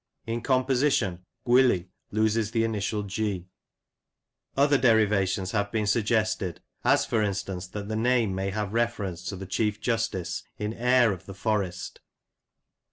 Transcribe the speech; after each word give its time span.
In 0.25 0.41
composition, 0.41 1.27
* 1.33 1.45
gwili' 1.47 1.89
loses 2.09 2.49
the 2.49 2.63
initial 2.63 3.03
G." 3.03 3.45
Other 4.57 4.79
derivations 4.79 5.51
have 5.51 5.71
been 5.71 5.85
suggested, 5.85 6.59
as, 6.83 7.05
for 7.05 7.21
instance, 7.21 7.67
that 7.67 7.87
the 7.87 7.95
name 7.95 8.33
may 8.33 8.49
have 8.49 8.73
reference 8.73 9.21
to 9.25 9.35
the 9.35 9.45
Chief 9.45 9.79
Justice 9.79 10.41
in" 10.57 10.73
Eyre" 10.73 11.11
of 11.13 11.27
the 11.27 11.35
Forest. 11.35 11.99